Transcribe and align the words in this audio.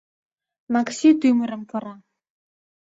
Макси 0.73 1.09
тӱмырым 1.19 1.61
кыра. 1.71 1.95